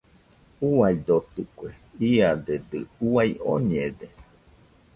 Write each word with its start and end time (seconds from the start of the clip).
Uaidotɨkue, 0.69 1.69
iadedɨ 2.13 2.79
uai 3.11 3.31
oñede. 3.51 4.07